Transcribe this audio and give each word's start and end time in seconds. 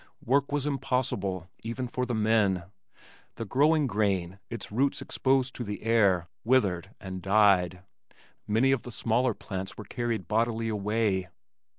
Work 0.25 0.51
was 0.51 0.65
impossible, 0.65 1.47
even 1.61 1.87
for 1.87 2.07
the 2.07 2.15
men. 2.15 2.63
The 3.35 3.45
growing 3.45 3.85
grain, 3.85 4.39
its 4.49 4.71
roots 4.71 4.99
exposed 4.99 5.53
to 5.53 5.63
the 5.63 5.83
air, 5.83 6.27
withered 6.43 6.95
and 6.99 7.21
died. 7.21 7.83
Many 8.47 8.71
of 8.71 8.81
the 8.81 8.91
smaller 8.91 9.35
plants 9.35 9.77
were 9.77 9.83
carried 9.85 10.27
bodily 10.27 10.69
away. 10.69 11.27